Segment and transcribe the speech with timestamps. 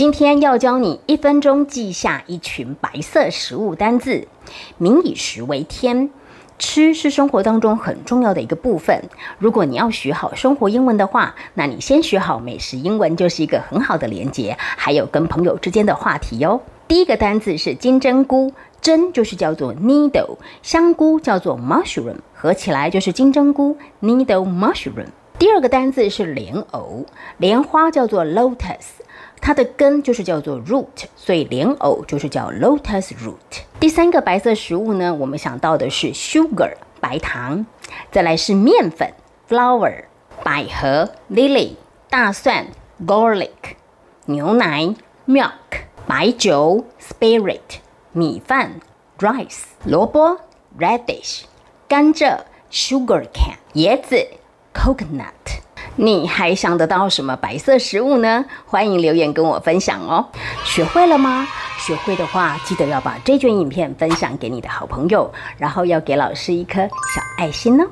[0.00, 4.26] 今天要教你一分钟记下一群白色食物单字。
[4.78, 6.08] 民以食为天，
[6.58, 9.04] 吃是生活当中很重要的一个部分。
[9.38, 16.62] 如果你要学好生活英文的话，那你先学好美食英文就是一个很好的连接，还有跟朋友之间的话题哦。
[16.88, 25.08] 第一个单字是金针菇，针就是叫做 needle，香菇叫做 mushroom，合起来就是金针菇 needle mushroom。
[25.38, 27.04] 第二个单字是莲藕，
[27.36, 28.96] 莲花叫做 lotus。
[29.40, 33.62] 它的根就是叫做 root，所以莲藕就是叫 lotus root。
[33.78, 37.64] 第三个白色食物呢，我们想到的是 sugar 白糖，
[38.12, 39.12] 再来是面粉
[39.48, 40.04] flour，
[40.44, 41.76] 百合 lily，
[42.08, 42.66] 大蒜
[43.06, 43.48] garlic，
[44.26, 44.94] 牛奶
[45.26, 45.50] milk，
[46.06, 47.80] 白酒 spirit，
[48.12, 48.80] 米饭
[49.18, 50.38] rice，萝卜
[50.78, 51.44] radish，
[51.88, 54.26] 甘蔗 sugar cane，椰子
[54.74, 55.59] coconut。
[56.02, 58.42] 你还想得到什么白色食物呢？
[58.64, 60.26] 欢迎留言跟我分享哦。
[60.64, 61.46] 学会了吗？
[61.78, 67.86] 学会的话，记得要把这卷影片分享给你的好朋友，然后要给老师一颗小爱心哦。